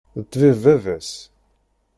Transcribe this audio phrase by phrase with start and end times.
[0.19, 1.11] D ṭṭbib baba-s?